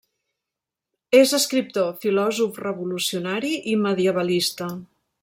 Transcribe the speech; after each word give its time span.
És 1.19 1.33
escriptor, 1.37 1.91
filòsof 2.05 2.57
revolucionari 2.63 3.53
i 3.75 3.77
medievalista. 3.87 4.71